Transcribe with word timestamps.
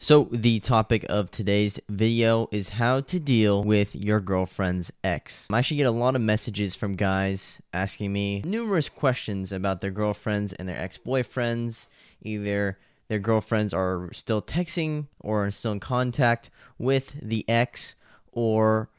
So, 0.00 0.28
the 0.30 0.60
topic 0.60 1.04
of 1.08 1.32
today's 1.32 1.80
video 1.88 2.48
is 2.52 2.68
how 2.68 3.00
to 3.00 3.18
deal 3.18 3.64
with 3.64 3.96
your 3.96 4.20
girlfriend's 4.20 4.92
ex. 5.02 5.48
I 5.50 5.58
actually 5.58 5.78
get 5.78 5.88
a 5.88 5.90
lot 5.90 6.14
of 6.14 6.22
messages 6.22 6.76
from 6.76 6.94
guys 6.94 7.60
asking 7.72 8.12
me 8.12 8.40
numerous 8.44 8.88
questions 8.88 9.50
about 9.50 9.80
their 9.80 9.90
girlfriends 9.90 10.52
and 10.52 10.68
their 10.68 10.80
ex 10.80 10.98
boyfriends. 10.98 11.88
Either 12.22 12.78
their 13.08 13.18
girlfriends 13.18 13.74
are 13.74 14.08
still 14.12 14.40
texting 14.40 15.08
or 15.18 15.46
are 15.46 15.50
still 15.50 15.72
in 15.72 15.80
contact 15.80 16.48
with 16.78 17.14
the 17.20 17.44
ex, 17.48 17.96
or 18.30 18.90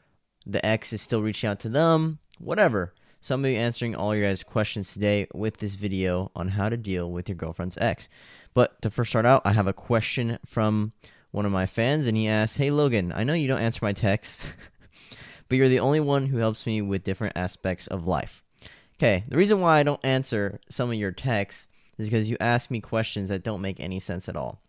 the 0.44 0.64
ex 0.64 0.92
is 0.92 1.00
still 1.00 1.22
reaching 1.22 1.48
out 1.48 1.60
to 1.60 1.70
them, 1.70 2.18
whatever. 2.38 2.92
So, 3.22 3.34
I'm 3.34 3.40
going 3.40 3.54
to 3.54 3.58
be 3.58 3.62
answering 3.62 3.94
all 3.94 4.14
your 4.14 4.28
guys' 4.28 4.42
questions 4.42 4.92
today 4.92 5.28
with 5.32 5.60
this 5.60 5.76
video 5.76 6.30
on 6.36 6.48
how 6.48 6.68
to 6.68 6.76
deal 6.76 7.10
with 7.10 7.26
your 7.26 7.36
girlfriend's 7.36 7.78
ex. 7.80 8.06
But 8.54 8.80
to 8.82 8.90
first 8.90 9.10
start 9.10 9.26
out, 9.26 9.42
I 9.44 9.52
have 9.52 9.66
a 9.66 9.72
question 9.72 10.38
from 10.44 10.92
one 11.30 11.46
of 11.46 11.52
my 11.52 11.66
fans, 11.66 12.06
and 12.06 12.16
he 12.16 12.26
asked, 12.26 12.56
Hey 12.56 12.70
Logan, 12.70 13.12
I 13.14 13.24
know 13.24 13.34
you 13.34 13.48
don't 13.48 13.60
answer 13.60 13.80
my 13.82 13.92
texts, 13.92 14.46
but 15.48 15.56
you're 15.56 15.68
the 15.68 15.80
only 15.80 16.00
one 16.00 16.26
who 16.26 16.38
helps 16.38 16.66
me 16.66 16.82
with 16.82 17.04
different 17.04 17.36
aspects 17.36 17.86
of 17.86 18.06
life. 18.06 18.42
Okay, 18.98 19.24
the 19.28 19.36
reason 19.36 19.60
why 19.60 19.78
I 19.78 19.82
don't 19.82 20.04
answer 20.04 20.60
some 20.68 20.90
of 20.90 20.96
your 20.96 21.12
texts 21.12 21.68
is 21.96 22.08
because 22.08 22.28
you 22.28 22.36
ask 22.40 22.70
me 22.70 22.80
questions 22.80 23.28
that 23.28 23.44
don't 23.44 23.62
make 23.62 23.78
any 23.80 24.00
sense 24.00 24.28
at 24.28 24.36
all. 24.36 24.60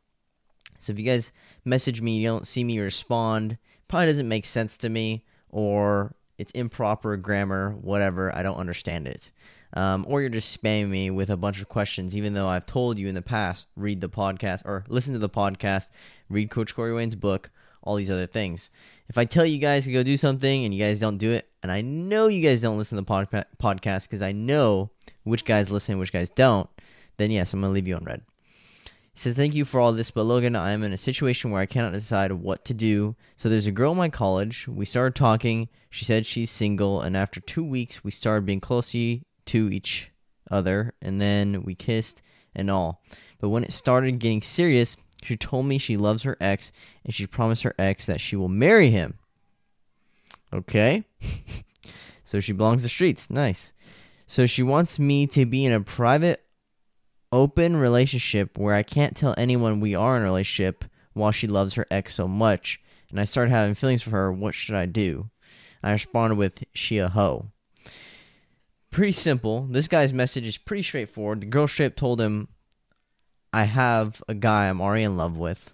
So 0.80 0.94
if 0.94 1.00
you 1.00 1.06
guys 1.06 1.32
message 1.66 2.02
me, 2.02 2.18
you 2.18 2.28
don't 2.28 2.48
see 2.48 2.64
me 2.64 2.80
respond, 2.80 3.58
probably 3.88 4.08
doesn't 4.08 4.28
make 4.28 4.46
sense 4.46 4.78
to 4.80 4.90
me, 4.90 5.26
or 5.50 6.16
it's 6.38 6.52
improper 6.54 7.18
grammar, 7.18 7.72
whatever, 7.72 8.36
I 8.36 8.42
don't 8.42 8.58
understand 8.58 9.08
it 9.08 9.32
um, 9.74 10.06
or 10.08 10.22
you're 10.22 10.30
just 10.30 10.62
spamming 10.62 10.90
me 10.90 11.10
with 11.10 11.30
a 11.30 11.38
bunch 11.38 11.62
of 11.62 11.70
questions, 11.70 12.16
even 12.16 12.34
though 12.34 12.48
I've 12.48 12.66
told 12.66 12.98
you 12.98 13.08
in 13.08 13.16
the 13.16 13.22
past, 13.22 13.68
read 13.76 14.02
the 14.02 14.10
podcast 14.10 14.64
or 14.66 14.84
listen 14.88 15.14
to 15.14 15.20
the 15.20 15.30
podcast, 15.30 15.88
read 16.30 16.50
Coach 16.50 16.76
Corey 16.76 16.94
Wayne's 16.94 17.16
book, 17.16 17.50
all 17.84 17.96
these 17.96 18.12
other 18.12 18.28
things. 18.28 18.70
If 19.08 19.18
I 19.18 19.26
tell 19.26 19.46
you 19.46 19.60
guys 19.60 19.86
to 19.86 19.92
go 19.92 20.04
do 20.04 20.18
something 20.18 20.66
and 20.66 20.74
you 20.74 20.80
guys 20.80 21.00
don't 21.00 21.18
do 21.18 21.32
it, 21.32 21.50
and 21.64 21.72
I 21.72 21.82
know 21.82 22.28
you 22.28 22.42
guys 22.42 22.62
don't 22.62 22.78
listen 22.78 22.98
to 22.98 23.02
the 23.02 23.06
pod- 23.06 23.46
podcast 23.62 24.04
because 24.04 24.22
I 24.22 24.32
know 24.32 24.90
which 25.24 25.46
guys 25.46 25.72
listen, 25.72 26.00
which 26.00 26.14
guys 26.14 26.30
don't, 26.30 26.70
then 27.18 27.32
yes, 27.32 27.54
I'm 27.54 27.62
going 27.62 27.72
to 27.72 27.74
leave 27.74 27.88
you 27.88 27.96
on 27.96 28.04
read. 28.04 28.22
He 29.14 29.20
says, 29.20 29.36
Thank 29.36 29.54
you 29.54 29.66
for 29.66 29.80
all 29.80 29.92
this, 29.92 30.12
but 30.12 30.24
Logan, 30.24 30.56
I 30.56 30.72
am 30.72 30.84
in 30.84 30.94
a 30.94 30.98
situation 30.98 31.52
where 31.52 31.62
I 31.62 31.66
cannot 31.66 31.92
decide 31.92 32.32
what 32.32 32.64
to 32.66 32.74
do. 32.74 33.16
So 33.36 33.50
there's 33.50 33.68
a 33.68 33.72
girl 33.72 33.92
in 33.92 33.98
my 33.98 34.10
college. 34.10 34.68
We 34.68 34.86
started 34.86 35.16
talking. 35.16 35.68
She 35.90 36.06
said 36.06 36.26
she's 36.26 36.50
single, 36.50 37.02
and 37.02 37.18
after 37.18 37.42
two 37.42 37.64
weeks, 37.64 38.04
we 38.04 38.12
started 38.12 38.46
being 38.46 38.62
close 38.62 38.96
each 39.70 40.12
other, 40.50 40.94
and 41.02 41.22
then 41.22 41.64
we 41.64 41.76
kissed 41.76 42.22
and 42.54 42.70
all. 42.70 43.02
But 43.40 43.50
when 43.50 43.64
it 43.64 43.74
started 43.74 44.20
getting 44.20 44.42
serious, 44.42 44.98
she 45.24 45.38
told 45.38 45.66
me 45.66 45.78
she 45.78 45.98
loves 45.98 46.24
her 46.24 46.38
ex, 46.40 46.72
and 47.04 47.14
she 47.14 47.28
promised 47.28 47.64
her 47.64 47.76
ex 47.80 48.06
that 48.06 48.22
she 48.22 48.36
will 48.36 48.50
marry 48.50 48.90
him. 48.90 49.18
Okay. 50.54 51.06
so 52.24 52.40
she 52.40 52.52
belongs 52.52 52.84
to 52.84 52.90
streets. 52.90 53.30
Nice. 53.30 53.74
So 54.28 54.46
she 54.46 54.64
wants 54.64 55.00
me 55.00 55.28
to 55.28 55.46
be 55.46 55.66
in 55.66 55.72
a 55.72 55.82
private, 55.82 56.44
open 57.32 57.78
relationship 57.78 58.58
where 58.58 58.76
I 58.76 58.84
can't 58.84 59.16
tell 59.16 59.36
anyone 59.38 59.80
we 59.80 59.96
are 59.96 60.18
in 60.18 60.24
a 60.24 60.26
relationship 60.26 60.86
while 61.14 61.32
she 61.32 61.48
loves 61.48 61.76
her 61.76 61.86
ex 61.90 62.16
so 62.16 62.28
much. 62.28 62.80
And 63.10 63.20
I 63.20 63.26
started 63.26 63.52
having 63.52 63.76
feelings 63.76 64.02
for 64.02 64.12
her. 64.12 64.32
What 64.32 64.56
should 64.56 64.76
I 64.76 64.86
do? 64.86 65.30
I 65.84 65.92
responded 65.92 66.36
with, 66.36 66.64
She 66.74 66.98
a 66.98 67.10
hoe 67.10 67.52
pretty 68.92 69.14
simple. 69.14 69.68
This 69.70 69.88
guy's 69.88 70.14
message 70.14 70.46
is 70.46 70.58
pretty 70.58 70.84
straightforward. 70.84 71.42
The 71.42 71.48
girl 71.48 71.68
straight 71.68 71.98
told 71.98 72.22
him, 72.22 72.50
I 73.54 73.64
have 73.64 74.22
a 74.28 74.34
guy 74.34 74.68
I'm 74.68 74.82
already 74.82 75.04
in 75.04 75.18
love 75.18 75.38
with, 75.38 75.74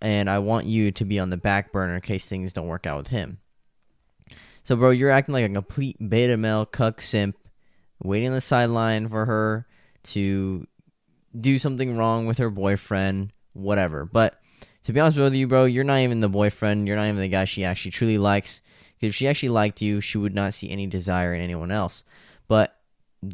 and 0.00 0.28
I 0.28 0.38
want 0.40 0.66
you 0.66 0.92
to 0.92 1.04
be 1.04 1.18
on 1.18 1.30
the 1.30 1.36
back 1.36 1.72
burner 1.72 1.94
in 1.94 2.00
case 2.02 2.26
things 2.26 2.52
don't 2.52 2.68
work 2.68 2.86
out 2.86 2.98
with 2.98 3.08
him. 3.08 3.38
So, 4.62 4.76
bro, 4.76 4.90
you're 4.90 5.10
acting 5.10 5.32
like 5.32 5.44
a 5.44 5.48
complete 5.48 5.96
beta 6.10 6.36
male 6.36 6.66
cuck 6.66 7.00
simp, 7.00 7.36
waiting 8.02 8.28
on 8.28 8.34
the 8.34 8.40
sideline 8.40 9.08
for 9.08 9.24
her 9.24 9.66
to 10.02 10.66
do 11.38 11.58
something 11.58 11.96
wrong 11.96 12.26
with 12.26 12.38
her 12.38 12.50
boyfriend, 12.50 13.32
whatever. 13.52 14.04
But 14.04 14.40
to 14.84 14.92
be 14.92 15.00
honest 15.00 15.16
with 15.16 15.34
you, 15.34 15.46
bro, 15.46 15.64
you're 15.64 15.84
not 15.84 16.00
even 16.00 16.20
the 16.20 16.28
boyfriend. 16.28 16.86
You're 16.86 16.96
not 16.96 17.08
even 17.08 17.20
the 17.20 17.28
guy 17.28 17.44
she 17.44 17.64
actually 17.64 17.90
truly 17.92 18.18
likes. 18.18 18.60
Because 18.94 19.10
if 19.10 19.14
she 19.14 19.28
actually 19.28 19.50
liked 19.50 19.80
you, 19.80 20.00
she 20.00 20.18
would 20.18 20.34
not 20.34 20.54
see 20.54 20.70
any 20.70 20.86
desire 20.86 21.34
in 21.34 21.40
anyone 21.40 21.70
else. 21.70 22.04
But 22.50 22.76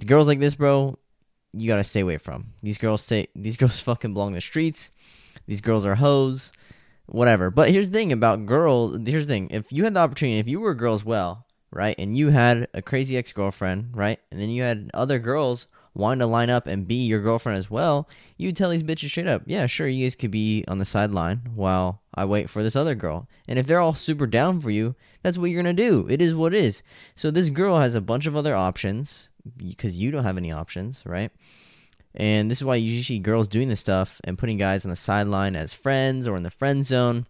girls 0.04 0.26
like 0.26 0.40
this, 0.40 0.54
bro, 0.54 0.98
you 1.54 1.66
gotta 1.66 1.84
stay 1.84 2.00
away 2.00 2.18
from. 2.18 2.52
These 2.62 2.76
girls 2.76 3.00
stay. 3.00 3.28
These 3.34 3.56
girls 3.56 3.80
fucking 3.80 4.12
belong 4.12 4.34
the 4.34 4.42
streets. 4.42 4.90
These 5.46 5.62
girls 5.62 5.86
are 5.86 5.94
hoes, 5.94 6.52
whatever. 7.06 7.50
But 7.50 7.70
here's 7.70 7.88
the 7.88 7.98
thing 7.98 8.12
about 8.12 8.44
girls. 8.44 8.98
Here's 9.06 9.26
the 9.26 9.32
thing: 9.32 9.48
if 9.50 9.72
you 9.72 9.84
had 9.84 9.94
the 9.94 10.00
opportunity, 10.00 10.38
if 10.38 10.48
you 10.48 10.60
were 10.60 10.74
girls 10.74 11.02
well, 11.02 11.46
right, 11.70 11.94
and 11.98 12.14
you 12.14 12.28
had 12.28 12.68
a 12.74 12.82
crazy 12.82 13.16
ex 13.16 13.32
girlfriend, 13.32 13.92
right, 13.94 14.20
and 14.30 14.38
then 14.38 14.50
you 14.50 14.62
had 14.62 14.90
other 14.92 15.18
girls 15.18 15.66
wanting 15.96 16.20
to 16.20 16.26
line 16.26 16.50
up 16.50 16.66
and 16.66 16.86
be 16.86 17.06
your 17.06 17.20
girlfriend 17.20 17.58
as 17.58 17.70
well, 17.70 18.08
you 18.36 18.52
tell 18.52 18.70
these 18.70 18.82
bitches 18.82 19.08
straight 19.08 19.26
up, 19.26 19.42
yeah, 19.46 19.66
sure, 19.66 19.88
you 19.88 20.04
guys 20.04 20.14
could 20.14 20.30
be 20.30 20.64
on 20.68 20.78
the 20.78 20.84
sideline 20.84 21.40
while 21.54 22.02
I 22.14 22.24
wait 22.24 22.50
for 22.50 22.62
this 22.62 22.76
other 22.76 22.94
girl. 22.94 23.28
And 23.48 23.58
if 23.58 23.66
they're 23.66 23.80
all 23.80 23.94
super 23.94 24.26
down 24.26 24.60
for 24.60 24.70
you, 24.70 24.94
that's 25.22 25.38
what 25.38 25.50
you're 25.50 25.62
gonna 25.62 25.72
do. 25.72 26.06
It 26.08 26.20
is 26.20 26.34
what 26.34 26.54
it 26.54 26.62
is. 26.62 26.82
So 27.14 27.30
this 27.30 27.50
girl 27.50 27.78
has 27.78 27.94
a 27.94 28.00
bunch 28.00 28.26
of 28.26 28.36
other 28.36 28.54
options 28.54 29.28
because 29.56 29.96
you 29.96 30.10
don't 30.10 30.24
have 30.24 30.36
any 30.36 30.52
options, 30.52 31.02
right? 31.06 31.30
And 32.14 32.50
this 32.50 32.58
is 32.58 32.64
why 32.64 32.76
you 32.76 33.02
see 33.02 33.18
girls 33.18 33.48
doing 33.48 33.68
this 33.68 33.80
stuff 33.80 34.20
and 34.24 34.38
putting 34.38 34.56
guys 34.56 34.84
on 34.84 34.90
the 34.90 34.96
sideline 34.96 35.56
as 35.56 35.72
friends 35.72 36.26
or 36.26 36.36
in 36.36 36.42
the 36.42 36.50
friend 36.50 36.84
zone. 36.84 37.26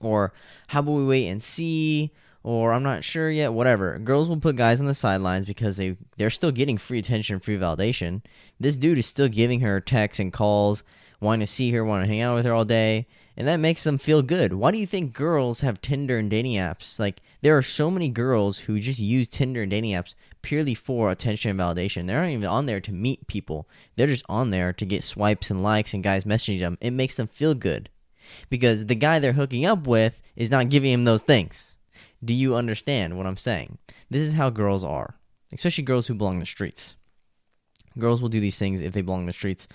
Or 0.00 0.32
how 0.68 0.80
about 0.80 0.92
we 0.92 1.04
wait 1.04 1.28
and 1.28 1.42
see? 1.42 2.12
Or 2.44 2.72
I'm 2.72 2.82
not 2.82 3.04
sure 3.04 3.30
yet, 3.30 3.52
whatever. 3.52 3.98
Girls 3.98 4.28
will 4.28 4.40
put 4.40 4.56
guys 4.56 4.80
on 4.80 4.86
the 4.86 4.94
sidelines 4.94 5.46
because 5.46 5.76
they 5.76 5.96
they're 6.16 6.30
still 6.30 6.50
getting 6.50 6.78
free 6.78 6.98
attention, 6.98 7.40
free 7.40 7.56
validation. 7.56 8.22
This 8.58 8.76
dude 8.76 8.98
is 8.98 9.06
still 9.06 9.28
giving 9.28 9.60
her 9.60 9.80
texts 9.80 10.20
and 10.20 10.32
calls, 10.32 10.82
wanting 11.20 11.46
to 11.46 11.52
see 11.52 11.70
her, 11.72 11.84
wanting 11.84 12.08
to 12.08 12.14
hang 12.14 12.22
out 12.22 12.34
with 12.34 12.44
her 12.44 12.52
all 12.52 12.64
day, 12.64 13.06
and 13.36 13.46
that 13.46 13.56
makes 13.56 13.84
them 13.84 13.98
feel 13.98 14.22
good. 14.22 14.54
Why 14.54 14.70
do 14.70 14.78
you 14.78 14.86
think 14.86 15.12
girls 15.14 15.60
have 15.60 15.80
Tinder 15.80 16.18
and 16.18 16.28
dating 16.28 16.54
apps? 16.54 16.98
Like 16.98 17.20
there 17.42 17.56
are 17.56 17.62
so 17.62 17.90
many 17.90 18.08
girls 18.08 18.58
who 18.58 18.80
just 18.80 18.98
use 18.98 19.28
Tinder 19.28 19.62
and 19.62 19.70
dating 19.70 19.92
apps 19.92 20.14
purely 20.42 20.74
for 20.74 21.10
attention 21.10 21.50
and 21.50 21.60
validation. 21.60 22.06
They're 22.06 22.20
not 22.20 22.28
even 22.28 22.44
on 22.44 22.66
there 22.66 22.80
to 22.80 22.92
meet 22.92 23.26
people. 23.28 23.68
They're 23.96 24.08
just 24.08 24.24
on 24.28 24.50
there 24.50 24.72
to 24.72 24.84
get 24.84 25.04
swipes 25.04 25.50
and 25.50 25.62
likes 25.62 25.94
and 25.94 26.02
guys 26.02 26.24
messaging 26.24 26.58
them. 26.58 26.78
It 26.80 26.90
makes 26.90 27.16
them 27.16 27.28
feel 27.28 27.54
good. 27.54 27.88
Because 28.50 28.86
the 28.86 28.94
guy 28.94 29.18
they're 29.18 29.34
hooking 29.34 29.64
up 29.64 29.86
with 29.86 30.20
is 30.36 30.50
not 30.50 30.68
giving 30.68 30.92
him 30.92 31.04
those 31.04 31.22
things. 31.22 31.71
Do 32.24 32.34
you 32.34 32.54
understand 32.54 33.16
what 33.16 33.26
I'm 33.26 33.36
saying? 33.36 33.78
This 34.10 34.26
is 34.26 34.34
how 34.34 34.50
girls 34.50 34.84
are, 34.84 35.16
especially 35.52 35.84
girls 35.84 36.06
who 36.06 36.14
belong 36.14 36.34
in 36.34 36.40
the 36.40 36.46
streets. 36.46 36.94
Girls 37.98 38.22
will 38.22 38.28
do 38.28 38.40
these 38.40 38.58
things 38.58 38.80
if 38.80 38.92
they 38.92 39.02
belong 39.02 39.20
in 39.20 39.26
the 39.26 39.32
streets. 39.32 39.68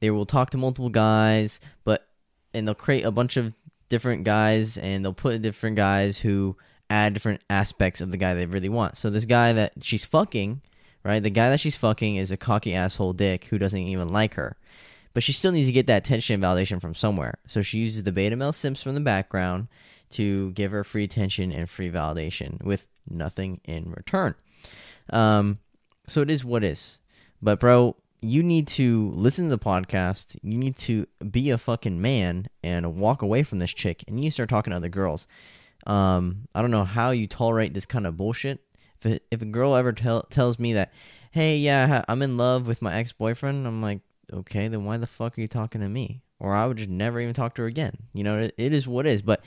They 0.00 0.10
will 0.10 0.26
talk 0.26 0.50
to 0.50 0.56
multiple 0.56 0.88
guys, 0.88 1.60
but 1.84 2.08
and 2.54 2.66
they'll 2.66 2.74
create 2.74 3.04
a 3.04 3.10
bunch 3.10 3.36
of 3.36 3.54
different 3.88 4.24
guys 4.24 4.78
and 4.78 5.04
they'll 5.04 5.12
put 5.12 5.42
different 5.42 5.76
guys 5.76 6.18
who 6.18 6.56
add 6.88 7.14
different 7.14 7.42
aspects 7.48 8.00
of 8.00 8.10
the 8.10 8.16
guy 8.16 8.34
they 8.34 8.46
really 8.46 8.68
want. 8.68 8.96
So 8.96 9.10
this 9.10 9.24
guy 9.24 9.52
that 9.52 9.72
she's 9.82 10.04
fucking, 10.04 10.62
right? 11.04 11.22
The 11.22 11.30
guy 11.30 11.50
that 11.50 11.60
she's 11.60 11.76
fucking 11.76 12.16
is 12.16 12.30
a 12.30 12.36
cocky 12.36 12.74
asshole 12.74 13.12
dick 13.12 13.44
who 13.46 13.58
doesn't 13.58 13.78
even 13.78 14.08
like 14.08 14.34
her. 14.34 14.56
But 15.12 15.22
she 15.22 15.32
still 15.32 15.52
needs 15.52 15.68
to 15.68 15.72
get 15.72 15.86
that 15.88 16.06
attention 16.06 16.34
and 16.34 16.42
validation 16.42 16.80
from 16.80 16.94
somewhere. 16.94 17.38
So 17.46 17.62
she 17.62 17.78
uses 17.78 18.04
the 18.04 18.12
beta 18.12 18.36
male 18.36 18.52
simps 18.52 18.82
from 18.82 18.94
the 18.94 19.00
background 19.00 19.68
to 20.10 20.52
give 20.52 20.72
her 20.72 20.84
free 20.84 21.04
attention 21.04 21.52
and 21.52 21.68
free 21.68 21.90
validation 21.90 22.62
with 22.62 22.86
nothing 23.08 23.60
in 23.64 23.92
return. 23.92 24.34
Um, 25.10 25.58
so 26.06 26.22
it 26.22 26.30
is 26.30 26.44
what 26.44 26.64
is. 26.64 26.98
But 27.42 27.60
bro, 27.60 27.96
you 28.20 28.42
need 28.42 28.66
to 28.68 29.10
listen 29.14 29.48
to 29.48 29.56
the 29.56 29.58
podcast. 29.58 30.36
You 30.42 30.58
need 30.58 30.76
to 30.78 31.06
be 31.30 31.50
a 31.50 31.58
fucking 31.58 32.00
man 32.00 32.48
and 32.62 32.96
walk 32.96 33.22
away 33.22 33.42
from 33.42 33.58
this 33.58 33.72
chick, 33.72 34.04
and 34.06 34.22
you 34.22 34.30
start 34.30 34.48
talking 34.48 34.72
to 34.72 34.76
other 34.76 34.88
girls. 34.88 35.26
Um, 35.86 36.48
I 36.54 36.60
don't 36.60 36.70
know 36.70 36.84
how 36.84 37.10
you 37.10 37.26
tolerate 37.26 37.72
this 37.72 37.86
kind 37.86 38.06
of 38.06 38.16
bullshit. 38.16 38.60
If 39.00 39.12
a, 39.12 39.20
if 39.30 39.40
a 39.40 39.46
girl 39.46 39.74
ever 39.74 39.92
tell, 39.92 40.24
tells 40.24 40.58
me 40.58 40.74
that, 40.74 40.92
hey, 41.30 41.56
yeah, 41.56 42.04
I'm 42.08 42.20
in 42.20 42.36
love 42.36 42.66
with 42.66 42.82
my 42.82 42.94
ex 42.94 43.12
boyfriend, 43.12 43.66
I'm 43.66 43.80
like, 43.80 44.00
okay, 44.32 44.68
then 44.68 44.84
why 44.84 44.98
the 44.98 45.06
fuck 45.06 45.38
are 45.38 45.40
you 45.40 45.48
talking 45.48 45.80
to 45.80 45.88
me? 45.88 46.20
Or 46.38 46.54
I 46.54 46.66
would 46.66 46.76
just 46.76 46.90
never 46.90 47.20
even 47.20 47.34
talk 47.34 47.54
to 47.54 47.62
her 47.62 47.68
again. 47.68 47.96
You 48.12 48.24
know, 48.24 48.38
it, 48.38 48.54
it 48.58 48.72
is 48.74 48.86
what 48.86 49.06
it 49.06 49.12
is. 49.12 49.22
But 49.22 49.42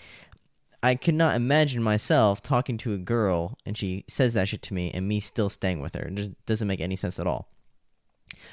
I 0.83 0.95
could 0.95 1.15
not 1.15 1.35
imagine 1.35 1.81
myself 1.81 2.43
talking 2.43 2.77
to 2.79 2.93
a 2.93 2.97
girl 2.97 3.57
and 3.65 3.77
she 3.77 4.03
says 4.09 4.33
that 4.33 4.49
shit 4.49 4.61
to 4.63 4.73
me 4.73 4.91
and 4.93 5.07
me 5.07 5.21
still 5.21 5.49
staying 5.49 5.79
with 5.79 5.95
her. 5.95 6.01
It 6.01 6.15
just 6.15 6.45
doesn't 6.45 6.67
make 6.67 6.81
any 6.81 6.97
sense 6.97 7.17
at 7.17 7.25
all. 7.25 7.47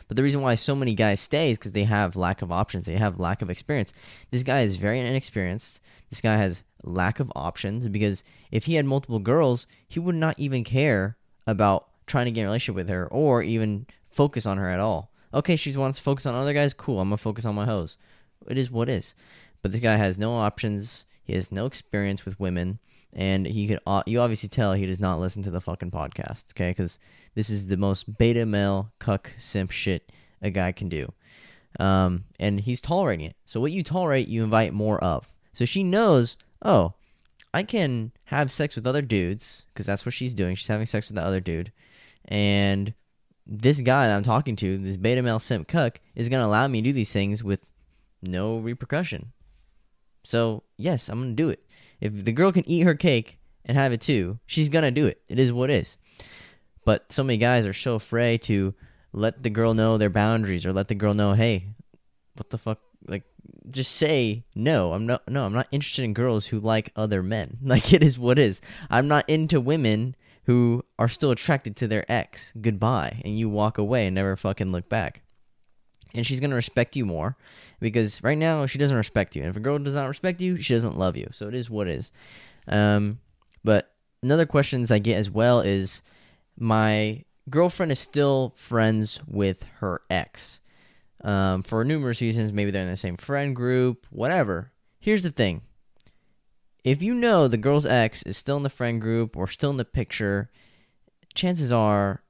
But 0.07 0.17
the 0.17 0.23
reason 0.23 0.41
why 0.41 0.55
so 0.55 0.77
many 0.77 0.95
guys 0.95 1.21
stay 1.21 1.51
is 1.51 1.59
because 1.59 1.73
they 1.73 1.85
have 1.85 2.15
lack 2.15 2.41
of 2.41 2.53
options. 2.53 2.85
They 2.85 2.97
have 2.97 3.19
lack 3.19 3.43
of 3.43 3.51
experience. 3.51 3.93
This 4.31 4.45
guy 4.45 4.61
is 4.61 4.77
very 4.77 5.01
inexperienced. 5.01 5.81
This 6.09 6.21
guy 6.21 6.37
has 6.37 6.63
lack 6.85 7.19
of 7.19 7.33
options 7.35 7.89
because 7.89 8.23
if 8.53 8.65
he 8.65 8.75
had 8.75 8.87
multiple 8.87 9.19
girls, 9.19 9.67
he 9.89 9.99
would 9.99 10.15
not 10.15 10.39
even 10.39 10.63
care 10.63 11.17
about 11.49 11.89
trying 12.07 12.27
to 12.27 12.31
get 12.31 12.43
a 12.43 12.45
relationship 12.45 12.77
with 12.77 12.89
her 12.89 13.09
or 13.09 13.43
even 13.43 13.87
focus 14.09 14.47
on 14.47 14.57
her 14.57 14.71
at 14.71 14.81
all. 14.81 15.11
Okay, 15.35 15.57
she 15.57 15.77
wants 15.77 15.99
to 15.99 16.05
focus 16.05 16.27
on 16.27 16.35
other 16.35 16.53
guys. 16.53 16.75
Cool, 16.75 17.01
I'm 17.01 17.09
gonna 17.09 17.17
focus 17.17 17.45
on 17.45 17.55
my 17.57 17.65
hoes. 17.65 17.97
It 18.49 18.57
is 18.59 18.71
what 18.71 18.89
is. 18.89 19.15
But 19.63 19.73
this 19.73 19.81
guy 19.81 19.97
has 19.97 20.19
no 20.19 20.35
options. 20.35 21.05
He 21.31 21.37
has 21.37 21.53
no 21.53 21.65
experience 21.65 22.25
with 22.25 22.41
women, 22.41 22.81
and 23.13 23.47
he 23.47 23.69
could 23.69 23.79
you 24.05 24.19
obviously 24.19 24.49
tell 24.49 24.73
he 24.73 24.85
does 24.85 24.99
not 24.99 25.21
listen 25.21 25.45
to 25.45 25.51
the 25.53 25.61
fucking 25.61 25.93
podcast. 25.93 26.47
Okay, 26.51 26.71
because 26.71 26.99
this 27.37 27.49
is 27.49 27.69
the 27.69 27.77
most 27.77 28.19
beta 28.19 28.45
male 28.45 28.91
cuck 28.99 29.35
simp 29.39 29.71
shit 29.71 30.11
a 30.43 30.51
guy 30.51 30.73
can 30.73 30.89
do, 30.89 31.13
um, 31.79 32.25
and 32.41 32.63
he's 32.63 32.81
tolerating 32.81 33.27
it. 33.27 33.37
So 33.47 33.61
what 33.61 33.71
you 33.71 33.85
tolerate, 33.85 34.27
you 34.27 34.43
invite 34.43 34.73
more 34.73 34.99
of. 35.05 35.29
So 35.53 35.65
she 35.65 35.85
knows, 35.85 36.37
oh, 36.63 36.95
I 37.55 37.63
can 37.63 38.11
have 38.25 38.51
sex 38.51 38.75
with 38.75 38.85
other 38.85 39.01
dudes 39.01 39.67
because 39.69 39.87
that's 39.87 40.05
what 40.05 40.15
she's 40.15 40.35
doing. 40.35 40.57
She's 40.57 40.67
having 40.67 40.87
sex 40.87 41.07
with 41.07 41.15
the 41.15 41.23
other 41.23 41.39
dude, 41.39 41.71
and 42.25 42.93
this 43.47 43.81
guy 43.83 44.09
that 44.09 44.17
I'm 44.17 44.25
talking 44.25 44.57
to, 44.57 44.79
this 44.79 44.97
beta 44.97 45.23
male 45.23 45.39
simp 45.39 45.69
cuck, 45.69 46.01
is 46.17 46.29
gonna 46.29 46.49
allow 46.49 46.67
me 46.67 46.83
to 46.83 46.89
do 46.89 46.93
these 46.93 47.13
things 47.13 47.45
with 47.45 47.71
no 48.21 48.59
repercussion. 48.59 49.31
So 50.31 50.63
yes, 50.77 51.09
I'm 51.09 51.21
gonna 51.21 51.33
do 51.33 51.49
it. 51.49 51.67
If 52.01 52.25
the 52.25 52.31
girl 52.31 52.53
can 52.53 52.69
eat 52.69 52.83
her 52.83 52.95
cake 52.95 53.41
and 53.65 53.77
have 53.77 53.93
it 53.93 54.01
too, 54.01 54.39
she's 54.47 54.69
gonna 54.69 54.93
do 54.93 55.07
it. 55.07 55.21
It 55.29 55.41
is 55.41 55.53
what 55.53 55.71
it 55.71 55.81
is. 55.81 55.99
But 56.85 57.11
so 57.13 57.25
many 57.25 57.37
guys 57.37 57.67
are 57.67 57.73
so 57.73 57.97
afraid 57.97 58.41
to 58.43 58.73
let 59.13 59.43
the 59.43 59.51
girl 59.51 59.75
know 59.75 59.99
their 59.99 60.09
boundaries 60.09 60.65
or 60.65 60.73
let 60.73 60.87
the 60.87 60.95
girl 60.95 61.15
know, 61.15 61.33
hey, 61.33 61.67
what 62.37 62.51
the 62.51 62.59
fuck? 62.59 62.79
Like, 63.09 63.25
just 63.71 63.97
say 63.97 64.45
no. 64.55 64.93
I'm 64.93 65.05
not. 65.05 65.29
No, 65.29 65.47
I'm 65.47 65.53
not 65.53 65.69
interested 65.73 66.05
in 66.05 66.15
girls 66.15 66.47
who 66.47 66.61
like 66.61 66.93
other 66.95 67.25
men. 67.25 67.59
Like 67.63 67.93
it 67.93 68.05
is 68.05 68.17
what 68.17 68.39
it 68.39 68.43
is. 68.43 68.61
I'm 68.89 69.09
not 69.09 69.29
into 69.29 69.61
women 69.61 70.15
who 70.45 70.85
are 70.97 71.09
still 71.09 71.33
attracted 71.33 71.75
to 71.77 71.89
their 71.89 72.11
ex. 72.11 72.53
Goodbye, 72.61 73.21
and 73.25 73.37
you 73.37 73.49
walk 73.49 73.79
away 73.79 74.07
and 74.07 74.15
never 74.15 74.37
fucking 74.37 74.71
look 74.71 74.89
back. 74.89 75.23
And 76.15 76.27
she's 76.27 76.41
gonna 76.41 76.55
respect 76.55 76.97
you 76.97 77.07
more 77.07 77.37
because 77.81 78.23
right 78.23 78.39
now 78.39 78.67
she 78.67 78.79
doesn't 78.79 78.97
respect 78.97 79.37
you. 79.37 79.43
And 79.43 79.51
if 79.51 79.57
a 79.57 79.61
girl 79.61 79.79
does 79.79 79.95
not 79.95 80.09
respect 80.09 80.41
you, 80.41 80.61
she 80.61 80.75
doesn't 80.75 80.99
love 80.99 81.17
you. 81.17 81.29
So 81.33 81.49
it 81.49 81.55
is 81.55 81.71
what 81.71 81.89
it 81.89 81.99
is. 81.99 82.13
Um, 82.67 83.21
but 83.65 83.93
another 84.23 84.47
questions 84.47 84.91
I 84.91 84.99
get 84.99 85.19
as 85.19 85.31
well 85.31 85.61
is 85.61 86.03
my 86.59 87.25
girlfriend 87.49 87.93
is 87.93 87.99
still 87.99 88.53
friends 88.57 89.21
with 89.27 89.65
her 89.79 90.03
ex. 90.11 90.61
Um, 91.23 91.63
for 91.63 91.85
numerous 91.85 92.21
reasons, 92.21 92.53
maybe 92.53 92.71
they're 92.71 92.83
in 92.83 92.91
the 92.91 92.97
same 92.97 93.17
friend 93.17 93.55
group, 93.55 94.07
whatever. 94.11 94.73
Here's 94.99 95.23
the 95.23 95.31
thing. 95.31 95.63
If 96.83 97.03
you 97.03 97.15
know 97.15 97.47
the 97.47 97.59
girl's 97.59 97.85
ex 97.85 98.23
is 98.23 98.37
still 98.37 98.57
in 98.57 98.63
the 98.63 98.71
friend 98.71 99.01
group 99.01 99.37
or 99.37 99.47
still 99.49 99.71
in 99.71 99.77
the 99.77 99.85
picture, 99.85 100.51
chances 101.35 101.71
are 101.71 102.23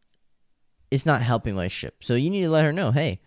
it's 0.90 1.06
not 1.06 1.22
helping 1.22 1.54
relationship. 1.54 2.02
So 2.02 2.14
you 2.14 2.30
need 2.30 2.42
to 2.42 2.50
let 2.50 2.64
her 2.64 2.72
know, 2.72 2.90
hey, 2.90 3.20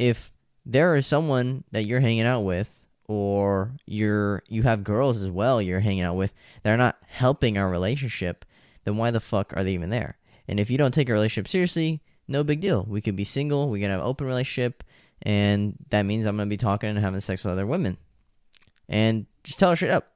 if 0.00 0.32
there 0.64 0.96
is 0.96 1.06
someone 1.06 1.62
that 1.72 1.82
you're 1.82 2.00
hanging 2.00 2.24
out 2.24 2.40
with 2.40 2.70
or 3.06 3.72
you're 3.86 4.42
you 4.48 4.62
have 4.62 4.82
girls 4.82 5.20
as 5.20 5.28
well 5.28 5.60
you're 5.60 5.80
hanging 5.80 6.04
out 6.04 6.16
with 6.16 6.32
that 6.62 6.72
are 6.72 6.78
not 6.78 6.96
helping 7.06 7.58
our 7.58 7.68
relationship, 7.68 8.44
then 8.84 8.96
why 8.96 9.10
the 9.10 9.20
fuck 9.20 9.52
are 9.54 9.62
they 9.62 9.74
even 9.74 9.90
there? 9.90 10.16
And 10.48 10.58
if 10.58 10.70
you 10.70 10.78
don't 10.78 10.94
take 10.94 11.10
a 11.10 11.12
relationship 11.12 11.48
seriously, 11.48 12.00
no 12.26 12.42
big 12.42 12.60
deal. 12.60 12.86
We 12.88 13.02
could 13.02 13.14
be 13.14 13.24
single, 13.24 13.68
we 13.68 13.80
can 13.80 13.90
have 13.90 14.00
an 14.00 14.06
open 14.06 14.26
relationship, 14.26 14.82
and 15.20 15.76
that 15.90 16.02
means 16.02 16.24
I'm 16.24 16.36
gonna 16.36 16.48
be 16.48 16.56
talking 16.56 16.88
and 16.88 16.98
having 16.98 17.20
sex 17.20 17.44
with 17.44 17.52
other 17.52 17.66
women. 17.66 17.98
And 18.88 19.26
just 19.44 19.58
tell 19.58 19.70
her 19.70 19.76
straight 19.76 19.90
up. 19.90 20.14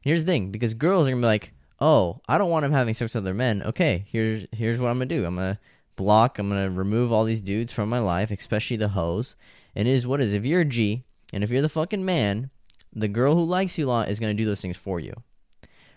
here's 0.00 0.24
the 0.24 0.30
thing, 0.30 0.52
because 0.52 0.74
girls 0.74 1.08
are 1.08 1.10
gonna 1.10 1.20
be 1.20 1.26
like, 1.26 1.52
Oh, 1.80 2.20
I 2.28 2.38
don't 2.38 2.50
want 2.50 2.64
him 2.64 2.72
having 2.72 2.94
sex 2.94 3.14
with 3.14 3.22
other 3.22 3.34
men. 3.34 3.62
Okay, 3.62 4.04
here's 4.08 4.46
here's 4.52 4.78
what 4.78 4.88
I'm 4.88 4.96
gonna 4.96 5.06
do. 5.06 5.24
I'm 5.24 5.36
gonna 5.36 5.58
block, 5.98 6.38
I'm 6.38 6.48
gonna 6.48 6.70
remove 6.70 7.12
all 7.12 7.24
these 7.24 7.42
dudes 7.42 7.72
from 7.72 7.90
my 7.90 7.98
life, 7.98 8.30
especially 8.30 8.78
the 8.78 8.88
hoes, 8.88 9.36
and 9.76 9.86
it 9.86 9.90
is 9.90 10.06
what 10.06 10.22
is. 10.22 10.32
If 10.32 10.46
you're 10.46 10.62
a 10.62 10.64
G, 10.64 11.04
and 11.34 11.44
if 11.44 11.50
you're 11.50 11.60
the 11.60 11.68
fucking 11.68 12.04
man, 12.06 12.48
the 12.90 13.08
girl 13.08 13.34
who 13.34 13.44
likes 13.44 13.76
you 13.76 13.86
a 13.86 13.88
lot 13.88 14.08
is 14.08 14.18
to 14.18 14.32
do 14.32 14.46
those 14.46 14.62
things 14.62 14.78
for 14.78 14.98
you. 14.98 15.12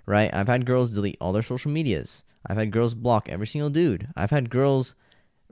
Right? 0.06 0.34
I've 0.34 0.48
had 0.48 0.66
girls 0.66 0.92
delete 0.92 1.18
all 1.22 1.32
their 1.32 1.44
social 1.44 1.72
medias. 1.72 2.24
I've 2.46 2.58
had 2.58 2.72
girls 2.72 2.94
block 2.94 3.30
every 3.30 3.48
single 3.48 3.70
dude. 3.70 4.10
I've 4.18 4.32
had 4.32 4.50
girls 4.50 4.96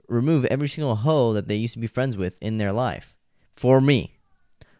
remove 0.08 0.44
every 0.46 0.68
single 0.68 0.96
hoe 0.96 1.32
that 1.32 1.48
they 1.48 1.54
used 1.54 1.74
to 1.74 1.80
be 1.80 1.86
friends 1.86 2.16
with 2.16 2.36
in 2.42 2.58
their 2.58 2.72
life 2.72 3.14
for 3.54 3.80
me. 3.80 4.16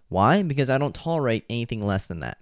Why? 0.08 0.43
Because 0.43 0.69
I 0.69 0.76
don't 0.76 0.94
tolerate 0.94 1.44
anything 1.49 1.87
less 1.87 2.05
than 2.06 2.20
that. 2.20 2.38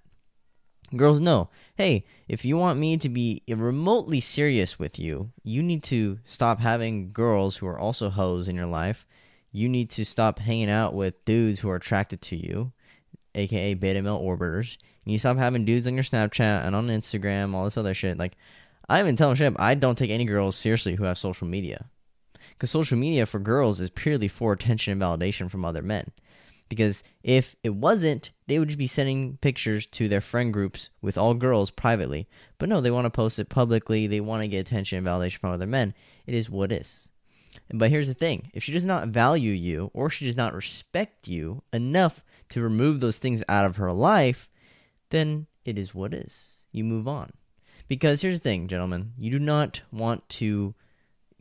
Girls 0.96 1.20
know, 1.20 1.50
hey, 1.78 2.04
if 2.28 2.44
you 2.44 2.56
want 2.56 2.78
me 2.78 2.96
to 2.98 3.08
be 3.08 3.42
remotely 3.48 4.20
serious 4.20 4.78
with 4.78 4.98
you, 4.98 5.30
you 5.42 5.62
need 5.62 5.82
to 5.84 6.18
stop 6.26 6.60
having 6.60 7.12
girls 7.12 7.56
who 7.56 7.66
are 7.66 7.78
also 7.78 8.10
hoes 8.10 8.46
in 8.46 8.54
your 8.54 8.66
life 8.66 9.06
you 9.52 9.68
need 9.68 9.90
to 9.90 10.04
stop 10.04 10.38
hanging 10.38 10.70
out 10.70 10.94
with 10.94 11.24
dudes 11.24 11.60
who 11.60 11.70
are 11.70 11.76
attracted 11.76 12.20
to 12.22 12.36
you, 12.36 12.72
aka 13.34 13.74
beta 13.74 14.02
male 14.02 14.20
orbiters. 14.20 14.76
You 15.04 15.18
stop 15.18 15.38
having 15.38 15.64
dudes 15.64 15.86
on 15.86 15.94
your 15.94 16.04
Snapchat 16.04 16.66
and 16.66 16.76
on 16.76 16.88
Instagram, 16.88 17.54
all 17.54 17.64
this 17.64 17.78
other 17.78 17.94
shit. 17.94 18.18
Like, 18.18 18.36
I 18.88 19.00
even 19.00 19.16
tell 19.16 19.28
them 19.28 19.36
shit. 19.36 19.54
I 19.58 19.74
don't 19.74 19.96
take 19.96 20.10
any 20.10 20.26
girls 20.26 20.54
seriously 20.54 20.96
who 20.96 21.04
have 21.04 21.16
social 21.16 21.46
media, 21.46 21.86
because 22.50 22.70
social 22.70 22.98
media 22.98 23.24
for 23.24 23.38
girls 23.38 23.80
is 23.80 23.90
purely 23.90 24.28
for 24.28 24.52
attention 24.52 24.92
and 24.92 25.02
validation 25.02 25.50
from 25.50 25.64
other 25.64 25.82
men. 25.82 26.12
Because 26.68 27.02
if 27.22 27.56
it 27.62 27.74
wasn't, 27.74 28.30
they 28.46 28.58
would 28.58 28.68
just 28.68 28.78
be 28.78 28.86
sending 28.86 29.38
pictures 29.38 29.86
to 29.86 30.08
their 30.08 30.20
friend 30.20 30.52
groups 30.52 30.90
with 31.00 31.16
all 31.16 31.34
girls 31.34 31.70
privately. 31.70 32.28
But 32.58 32.68
no, 32.68 32.80
they 32.80 32.90
want 32.90 33.06
to 33.06 33.10
post 33.10 33.38
it 33.38 33.48
publicly. 33.48 34.06
They 34.06 34.20
want 34.20 34.42
to 34.42 34.48
get 34.48 34.66
attention 34.66 34.98
and 34.98 35.06
validation 35.06 35.38
from 35.38 35.52
other 35.52 35.66
men. 35.66 35.94
It 36.26 36.34
is 36.34 36.50
what 36.50 36.72
is. 36.72 37.08
But 37.72 37.90
here's 37.90 38.08
the 38.08 38.14
thing 38.14 38.50
if 38.54 38.62
she 38.62 38.72
does 38.72 38.84
not 38.84 39.08
value 39.08 39.52
you 39.52 39.90
or 39.94 40.10
she 40.10 40.26
does 40.26 40.36
not 40.36 40.54
respect 40.54 41.28
you 41.28 41.62
enough 41.72 42.24
to 42.50 42.62
remove 42.62 43.00
those 43.00 43.18
things 43.18 43.42
out 43.48 43.64
of 43.64 43.76
her 43.76 43.92
life, 43.92 44.48
then 45.10 45.46
it 45.64 45.78
is 45.78 45.94
what 45.94 46.14
is. 46.14 46.54
You 46.72 46.84
move 46.84 47.08
on. 47.08 47.32
Because 47.88 48.20
here's 48.20 48.38
the 48.38 48.44
thing, 48.44 48.68
gentlemen 48.68 49.12
you 49.18 49.30
do 49.30 49.38
not 49.38 49.80
want 49.90 50.28
to 50.28 50.74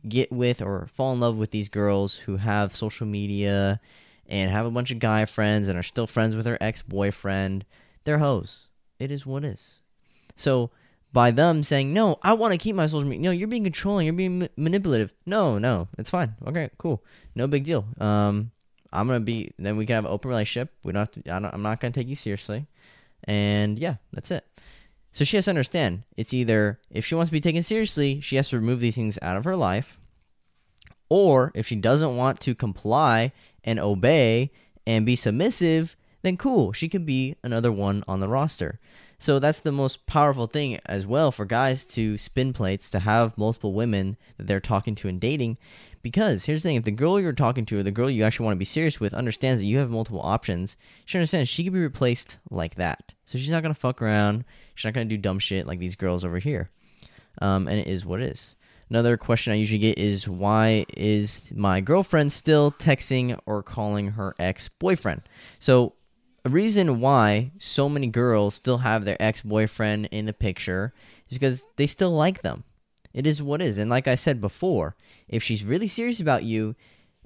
get 0.08 0.30
with 0.30 0.62
or 0.62 0.88
fall 0.94 1.12
in 1.12 1.20
love 1.20 1.36
with 1.36 1.50
these 1.50 1.68
girls 1.68 2.16
who 2.18 2.36
have 2.36 2.76
social 2.76 3.06
media 3.06 3.80
and 4.28 4.50
have 4.50 4.66
a 4.66 4.70
bunch 4.70 4.90
of 4.90 4.98
guy 4.98 5.24
friends 5.24 5.68
and 5.68 5.78
are 5.78 5.82
still 5.82 6.06
friends 6.06 6.36
with 6.36 6.46
her 6.46 6.58
ex 6.60 6.82
boyfriend. 6.82 7.64
They're 8.04 8.18
hoes. 8.18 8.66
It 8.98 9.10
is 9.10 9.24
what 9.24 9.44
is. 9.44 9.80
So 10.36 10.70
by 11.12 11.30
them 11.30 11.62
saying, 11.62 11.92
"No, 11.92 12.18
I 12.22 12.34
want 12.34 12.52
to 12.52 12.58
keep 12.58 12.76
my 12.76 12.86
social 12.86 13.08
media." 13.08 13.24
No, 13.24 13.30
you're 13.30 13.48
being 13.48 13.64
controlling. 13.64 14.06
You're 14.06 14.14
being 14.14 14.40
ma- 14.40 14.46
manipulative. 14.56 15.12
No, 15.26 15.58
no, 15.58 15.88
it's 15.98 16.10
fine. 16.10 16.34
Okay, 16.46 16.70
cool. 16.78 17.02
No 17.34 17.46
big 17.46 17.64
deal. 17.64 17.86
Um, 17.98 18.50
I'm 18.92 19.06
gonna 19.06 19.20
be. 19.20 19.52
Then 19.58 19.76
we 19.76 19.86
can 19.86 19.94
have 19.94 20.04
an 20.04 20.10
open 20.10 20.28
relationship. 20.28 20.72
We 20.82 20.92
don't 20.92 21.00
have 21.00 21.22
to. 21.22 21.34
I 21.34 21.38
don't, 21.38 21.54
I'm 21.54 21.62
not 21.62 21.80
gonna 21.80 21.92
take 21.92 22.08
you 22.08 22.16
seriously. 22.16 22.66
And 23.24 23.78
yeah, 23.78 23.96
that's 24.12 24.30
it. 24.30 24.46
So 25.12 25.24
she 25.24 25.36
has 25.36 25.46
to 25.46 25.50
understand. 25.50 26.04
It's 26.16 26.34
either 26.34 26.78
if 26.90 27.04
she 27.04 27.14
wants 27.14 27.30
to 27.30 27.32
be 27.32 27.40
taken 27.40 27.62
seriously, 27.62 28.20
she 28.20 28.36
has 28.36 28.50
to 28.50 28.56
remove 28.56 28.80
these 28.80 28.94
things 28.94 29.18
out 29.22 29.36
of 29.36 29.44
her 29.44 29.56
life, 29.56 29.98
or 31.08 31.50
if 31.54 31.66
she 31.66 31.76
doesn't 31.76 32.16
want 32.16 32.40
to 32.40 32.54
comply 32.54 33.32
and 33.68 33.78
obey 33.78 34.50
and 34.86 35.04
be 35.04 35.14
submissive, 35.14 35.94
then 36.22 36.38
cool, 36.38 36.72
she 36.72 36.88
could 36.88 37.04
be 37.04 37.36
another 37.42 37.70
one 37.70 38.02
on 38.08 38.20
the 38.20 38.28
roster. 38.28 38.80
So 39.18 39.38
that's 39.38 39.60
the 39.60 39.72
most 39.72 40.06
powerful 40.06 40.46
thing 40.46 40.78
as 40.86 41.06
well 41.06 41.30
for 41.30 41.44
guys 41.44 41.84
to 41.86 42.16
spin 42.16 42.54
plates, 42.54 42.88
to 42.90 43.00
have 43.00 43.36
multiple 43.36 43.74
women 43.74 44.16
that 44.38 44.46
they're 44.46 44.58
talking 44.58 44.94
to 44.96 45.08
and 45.08 45.20
dating. 45.20 45.58
Because 46.00 46.46
here's 46.46 46.62
the 46.62 46.70
thing 46.70 46.76
if 46.76 46.84
the 46.84 46.90
girl 46.90 47.20
you're 47.20 47.32
talking 47.32 47.66
to 47.66 47.80
or 47.80 47.82
the 47.82 47.90
girl 47.90 48.08
you 48.08 48.24
actually 48.24 48.44
want 48.44 48.54
to 48.54 48.58
be 48.58 48.64
serious 48.64 49.00
with 49.00 49.12
understands 49.12 49.60
that 49.60 49.66
you 49.66 49.78
have 49.78 49.90
multiple 49.90 50.22
options, 50.22 50.76
she 51.04 51.18
understands 51.18 51.50
she 51.50 51.64
could 51.64 51.74
be 51.74 51.80
replaced 51.80 52.38
like 52.50 52.76
that. 52.76 53.12
So 53.26 53.36
she's 53.36 53.50
not 53.50 53.62
going 53.62 53.74
to 53.74 53.78
fuck 53.78 54.00
around. 54.00 54.44
She's 54.74 54.86
not 54.86 54.94
going 54.94 55.08
to 55.08 55.14
do 55.14 55.20
dumb 55.20 55.40
shit 55.40 55.66
like 55.66 55.78
these 55.78 55.96
girls 55.96 56.24
over 56.24 56.38
here. 56.38 56.70
Um, 57.42 57.68
and 57.68 57.78
it 57.78 57.86
is 57.86 58.06
what 58.06 58.22
it 58.22 58.30
is. 58.30 58.56
Another 58.90 59.16
question 59.16 59.52
I 59.52 59.56
usually 59.56 59.78
get 59.78 59.98
is 59.98 60.28
why 60.28 60.86
is 60.96 61.42
my 61.54 61.80
girlfriend 61.80 62.32
still 62.32 62.72
texting 62.72 63.38
or 63.44 63.62
calling 63.62 64.12
her 64.12 64.34
ex 64.38 64.68
boyfriend? 64.68 65.22
So 65.58 65.94
a 66.44 66.48
reason 66.48 67.00
why 67.00 67.52
so 67.58 67.88
many 67.88 68.06
girls 68.06 68.54
still 68.54 68.78
have 68.78 69.04
their 69.04 69.20
ex 69.20 69.42
boyfriend 69.42 70.06
in 70.10 70.24
the 70.24 70.32
picture 70.32 70.94
is 71.28 71.38
because 71.38 71.64
they 71.76 71.86
still 71.86 72.12
like 72.12 72.42
them. 72.42 72.64
It 73.12 73.26
is 73.26 73.42
what 73.42 73.60
is. 73.60 73.78
And 73.78 73.90
like 73.90 74.08
I 74.08 74.14
said 74.14 74.40
before, 74.40 74.96
if 75.28 75.42
she's 75.42 75.64
really 75.64 75.88
serious 75.88 76.20
about 76.20 76.44
you 76.44 76.74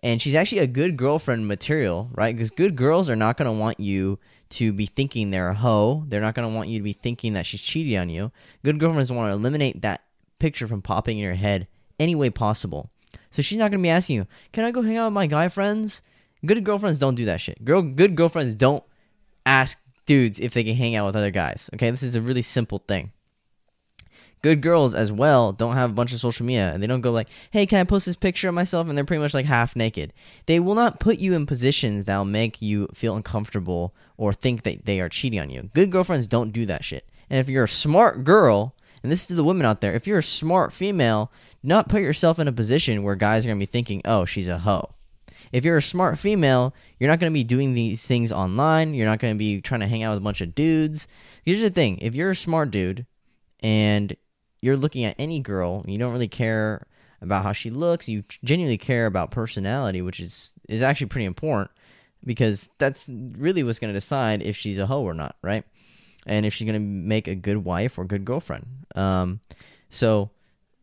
and 0.03 0.21
she's 0.21 0.35
actually 0.35 0.59
a 0.59 0.67
good 0.67 0.97
girlfriend 0.97 1.47
material, 1.47 2.11
right? 2.13 2.35
Because 2.35 2.51
good 2.51 2.75
girls 2.75 3.09
are 3.09 3.17
not 3.17 3.37
going 3.37 3.53
to 3.53 3.59
want 3.59 3.79
you 3.79 4.19
to 4.51 4.73
be 4.73 4.87
thinking 4.87 5.31
they're 5.31 5.51
a 5.51 5.55
hoe. 5.55 6.05
They're 6.09 6.21
not 6.21 6.35
going 6.35 6.49
to 6.49 6.55
want 6.55 6.69
you 6.69 6.79
to 6.79 6.83
be 6.83 6.93
thinking 6.93 7.35
that 7.35 7.47
she's 7.47 7.61
cheating 7.61 7.97
on 7.97 8.09
you. 8.09 8.33
Good 8.65 8.81
girlfriends 8.81 9.13
want 9.13 9.31
to 9.31 9.35
eliminate 9.35 9.83
that 9.83 10.03
picture 10.43 10.69
from 10.69 10.83
popping 10.83 11.17
in 11.19 11.25
your 11.25 11.35
head 11.35 11.69
any 11.99 12.15
way 12.15 12.29
possible. 12.29 12.91
So 13.31 13.41
she's 13.41 13.59
not 13.59 13.71
going 13.71 13.81
to 13.81 13.87
be 13.87 13.89
asking 13.89 14.17
you, 14.17 14.27
"Can 14.53 14.65
I 14.65 14.73
go 14.73 14.83
hang 14.83 14.97
out 14.97 15.07
with 15.07 15.15
my 15.15 15.27
guy 15.27 15.49
friends?" 15.49 16.03
Good 16.45 16.65
girlfriends 16.65 16.99
don't 16.99 17.15
do 17.15 17.25
that 17.25 17.41
shit. 17.41 17.65
Girl, 17.65 17.83
good 17.83 18.17
girlfriends 18.17 18.57
don't 18.57 18.83
ask 19.47 19.79
dudes 20.05 20.41
if 20.41 20.53
they 20.53 20.65
can 20.65 20.75
hang 20.75 20.97
out 20.97 21.07
with 21.07 21.17
other 21.17 21.31
guys. 21.31 21.71
Okay, 21.75 21.91
this 21.91 22.03
is 22.03 22.17
a 22.17 22.21
really 22.21 22.43
simple 22.43 22.83
thing. 22.89 23.13
good 24.43 24.61
girls 24.61 24.93
as 24.93 25.13
well 25.13 25.53
don't 25.53 25.77
have 25.77 25.91
a 25.91 25.95
bunch 25.95 26.13
of 26.13 26.19
social 26.19 26.45
media 26.45 26.73
and 26.73 26.83
they 26.83 26.87
don't 26.89 27.01
go 27.01 27.13
like, 27.13 27.29
"Hey, 27.53 27.65
can 27.65 27.79
I 27.79 27.85
post 27.85 28.07
this 28.07 28.17
picture 28.17 28.49
of 28.49 28.55
myself?" 28.57 28.89
and 28.89 28.99
they're 28.99 29.05
pretty 29.05 29.23
much 29.23 29.35
like 29.35 29.47
half 29.47 29.77
naked. 29.77 30.13
They 30.47 30.59
will 30.59 30.75
not 30.75 30.99
put 30.99 31.21
you 31.21 31.35
in 31.35 31.47
positions 31.47 32.05
that'll 32.05 32.25
make 32.25 32.61
you 32.61 32.89
feel 32.93 33.15
uncomfortable 33.15 33.95
or 34.17 34.33
think 34.33 34.65
that 34.65 34.85
they 34.85 35.01
are 35.01 35.09
cheating 35.09 35.39
on 35.39 35.49
you. 35.49 35.71
Good 35.75 35.93
girlfriends 35.93 36.27
don't 36.27 36.53
do 36.53 36.67
that 36.67 36.85
shit. 36.85 37.09
And 37.31 37.39
if 37.39 37.49
you're 37.49 37.65
a 37.65 37.69
smart 37.69 38.25
girl, 38.25 38.75
and 39.03 39.11
this 39.11 39.23
is 39.23 39.27
to 39.29 39.35
the 39.35 39.45
women 39.45 39.67
out 39.67 39.81
there, 39.81 39.95
if 39.95 40.07
you're 40.07 40.19
a 40.19 40.23
smart 40.23 40.73
female, 40.73 41.31
not 41.63 41.89
put 41.89 42.03
yourself 42.03 42.39
in 42.39 42.49
a 42.49 42.53
position 42.53 43.03
where 43.03 43.15
guys 43.15 43.45
are 43.45 43.49
going 43.49 43.59
to 43.59 43.67
be 43.67 43.71
thinking, 43.71 44.03
"Oh, 44.05 44.25
she's 44.25 44.49
a 44.49 44.59
hoe." 44.59 44.95
If 45.53 45.65
you're 45.65 45.77
a 45.77 45.83
smart 45.83 46.19
female, 46.19 46.75
you're 46.99 47.11
not 47.11 47.21
going 47.21 47.31
to 47.31 47.35
be 47.35 47.45
doing 47.45 47.75
these 47.75 48.07
things 48.07 48.33
online. 48.33 48.95
You're 48.95 49.07
not 49.07 49.19
going 49.19 49.35
to 49.35 49.39
be 49.39 49.61
trying 49.61 49.81
to 49.81 49.87
hang 49.87 50.03
out 50.03 50.11
with 50.11 50.19
a 50.19 50.25
bunch 50.25 50.41
of 50.41 50.55
dudes. 50.55 51.07
Here's 51.43 51.61
the 51.61 51.71
thing 51.71 51.99
if 51.99 52.15
you're 52.15 52.31
a 52.31 52.37
smart 52.37 52.71
dude 52.71 53.07
and 53.61 54.17
you're 54.61 54.77
looking 54.77 55.05
at 55.05 55.17
any 55.19 55.41
girl, 55.41 55.85
you 55.87 55.99
don't 55.99 56.13
really 56.13 56.29
care 56.29 56.87
about 57.21 57.45
how 57.45 57.53
she 57.53 57.71
looks, 57.71 58.09
you 58.09 58.25
genuinely 58.43 58.79
care 58.79 59.07
about 59.07 59.31
personality, 59.31 60.03
which 60.03 60.19
is, 60.21 60.51
is 60.69 60.83
actually 60.83 61.07
pretty 61.07 61.25
important 61.25 61.71
because 62.25 62.69
that's 62.79 63.09
really 63.09 63.63
what's 63.63 63.79
going 63.79 63.93
to 63.93 63.99
decide 63.99 64.43
if 64.43 64.57
she's 64.57 64.79
a 64.79 64.87
hoe 64.87 65.03
or 65.03 65.15
not, 65.15 65.37
right? 65.43 65.65
And 66.27 66.47
if 66.47 66.55
she's 66.55 66.67
going 66.67 66.81
to 66.81 66.87
make 66.87 67.27
a 67.27 67.35
good 67.35 67.59
wife 67.59 67.99
or 67.99 68.05
good 68.05 68.25
girlfriend. 68.25 68.67
Um, 68.95 69.41
so 69.91 70.31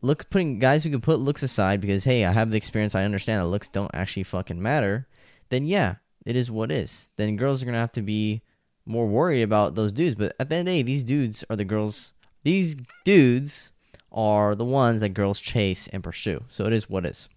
look 0.02 0.28
putting 0.30 0.58
guys 0.58 0.84
who 0.84 0.90
can 0.90 1.00
put 1.00 1.18
looks 1.18 1.42
aside 1.42 1.80
because 1.80 2.04
hey, 2.04 2.24
I 2.24 2.32
have 2.32 2.50
the 2.50 2.56
experience, 2.56 2.94
I 2.94 3.04
understand 3.04 3.40
that 3.40 3.46
looks 3.46 3.68
don't 3.68 3.90
actually 3.94 4.24
fucking 4.24 4.60
matter, 4.60 5.06
then 5.48 5.66
yeah, 5.66 5.96
it 6.24 6.36
is 6.36 6.50
what 6.50 6.70
is. 6.70 7.10
Then 7.16 7.36
girls 7.36 7.62
are 7.62 7.66
gonna 7.66 7.78
have 7.78 7.92
to 7.92 8.02
be 8.02 8.42
more 8.86 9.06
worried 9.06 9.42
about 9.42 9.74
those 9.74 9.92
dudes. 9.92 10.16
But 10.16 10.34
at 10.38 10.48
the 10.48 10.56
end 10.56 10.68
of 10.68 10.72
the 10.72 10.78
day, 10.78 10.82
these 10.82 11.02
dudes 11.02 11.44
are 11.50 11.56
the 11.56 11.64
girls 11.64 12.12
these 12.42 12.76
dudes 13.04 13.70
are 14.12 14.54
the 14.54 14.64
ones 14.64 15.00
that 15.00 15.10
girls 15.10 15.40
chase 15.40 15.88
and 15.92 16.02
pursue. 16.02 16.44
So 16.48 16.64
it 16.64 16.72
is 16.72 16.88
what 16.88 17.06
is. 17.06 17.28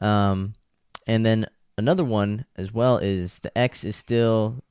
Um 0.00 0.54
and 1.06 1.24
then 1.24 1.46
another 1.76 2.04
one 2.04 2.44
as 2.56 2.72
well 2.72 2.98
is 2.98 3.38
the 3.40 3.56
ex 3.56 3.84
is 3.84 3.96
still 3.96 4.62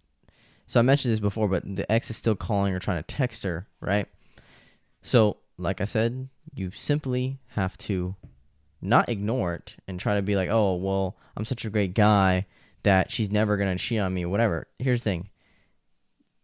so 0.68 0.80
I 0.80 0.84
mentioned 0.84 1.14
this 1.14 1.20
before, 1.20 1.48
but 1.48 1.64
the 1.64 1.90
ex 1.92 2.10
is 2.10 2.18
still 2.18 2.36
calling 2.36 2.74
or 2.74 2.80
trying 2.80 3.02
to 3.02 3.16
text 3.16 3.44
her, 3.44 3.68
right? 3.82 4.08
So 5.02 5.38
like 5.58 5.82
I 5.82 5.86
said, 5.86 6.28
you 6.54 6.72
simply 6.72 7.40
have 7.50 7.78
to 7.80 8.16
not 8.82 9.10
ignore 9.10 9.56
it 9.56 9.76
and 9.88 10.00
try 10.00 10.16
to 10.16 10.22
be 10.22 10.36
like, 10.36 10.50
oh, 10.50 10.76
well, 10.76 11.16
I'm 11.36 11.46
such 11.46 11.66
a 11.66 11.70
great 11.70 11.94
guy 11.94 12.46
that 12.84 13.12
she's 13.12 13.32
never 13.32 13.58
going 13.58 13.76
to 13.76 13.84
cheat 13.84 14.00
on 14.00 14.14
me, 14.14 14.26
whatever. 14.26 14.68
Here's 14.78 15.02
the 15.02 15.10
thing 15.10 15.30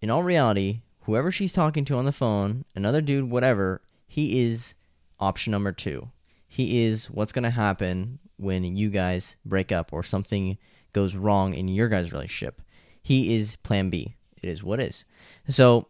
in 0.02 0.10
all 0.10 0.24
reality, 0.24 0.82
whoever 1.02 1.32
she's 1.32 1.54
talking 1.54 1.86
to 1.86 1.96
on 1.96 2.06
the 2.06 2.12
phone, 2.12 2.66
another 2.76 3.02
dude, 3.02 3.30
whatever, 3.30 3.82
he 4.08 4.42
is 4.42 4.74
option 5.20 5.52
number 5.52 5.72
two. 5.72 6.10
He 6.48 6.84
is 6.84 7.10
what's 7.10 7.32
going 7.32 7.44
to 7.44 7.50
happen 7.50 8.20
when 8.38 8.64
you 8.76 8.90
guys 8.90 9.36
break 9.46 9.72
up 9.72 9.94
or 9.94 10.04
something 10.04 10.58
goes 10.92 11.16
wrong 11.16 11.54
in 11.54 11.68
your 11.68 11.88
guys' 11.88 12.12
relationship. 12.12 12.62
He 13.04 13.36
is 13.36 13.58
plan 13.58 13.90
B. 13.90 14.16
It 14.42 14.50
is 14.50 14.64
what 14.64 14.80
is. 14.80 15.06
So 15.50 15.88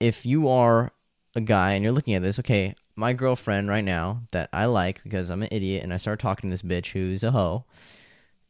if 0.00 0.26
you 0.26 0.48
are 0.48 0.92
a 1.34 1.40
guy 1.40 1.72
and 1.72 1.82
you're 1.82 1.92
looking 1.92 2.14
at 2.14 2.22
this, 2.22 2.38
okay, 2.40 2.74
my 2.96 3.12
girlfriend 3.12 3.68
right 3.68 3.84
now 3.84 4.22
that 4.32 4.50
I 4.52 4.66
like 4.66 5.02
because 5.02 5.30
I'm 5.30 5.42
an 5.42 5.48
idiot 5.52 5.82
and 5.82 5.94
I 5.94 5.96
start 5.96 6.18
talking 6.18 6.50
to 6.50 6.54
this 6.54 6.62
bitch 6.62 6.92
who's 6.92 7.22
a 7.22 7.30
hoe, 7.30 7.64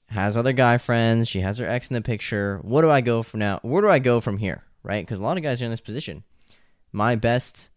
has 0.07 0.37
other 0.37 0.53
guy 0.53 0.79
friends, 0.79 1.29
she 1.29 1.41
has 1.41 1.59
her 1.59 1.69
ex 1.69 1.89
in 1.89 1.95
the 1.95 2.03
picture. 2.03 2.59
What 2.63 2.83
do 2.83 2.91
I 2.91 3.03
go 3.03 3.23
from 3.23 3.41
now? 3.41 3.61
Where 3.63 3.83
do 3.83 3.89
I 3.89 3.99
go 3.99 4.21
from 4.21 4.39
here? 4.39 4.65
Right? 4.83 5.05
Because 5.05 5.21
a 5.21 5.23
lot 5.23 5.37
of 5.37 5.43
guys 5.43 5.63
are 5.63 5.67
in 5.67 5.71
this 5.71 5.81
position. 5.81 6.25
My 6.93 7.15
best 7.15 7.71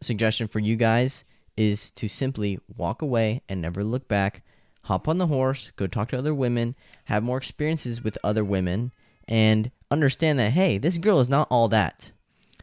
suggestion 0.00 0.48
for 0.48 0.58
you 0.60 0.76
guys 0.76 1.24
is 1.56 1.90
to 1.92 2.08
simply 2.08 2.58
walk 2.76 3.02
away 3.02 3.42
and 3.48 3.60
never 3.60 3.82
look 3.82 4.06
back. 4.06 4.42
Hop 4.84 5.08
on 5.08 5.18
the 5.18 5.26
horse, 5.26 5.72
go 5.76 5.86
talk 5.86 6.08
to 6.08 6.18
other 6.18 6.34
women, 6.34 6.74
have 7.04 7.22
more 7.22 7.36
experiences 7.36 8.02
with 8.02 8.16
other 8.24 8.44
women, 8.44 8.92
and 9.30 9.70
understand 9.90 10.38
that, 10.40 10.52
hey, 10.52 10.76
this 10.76 10.98
girl 10.98 11.20
is 11.20 11.28
not 11.28 11.46
all 11.50 11.68
that. 11.68 12.10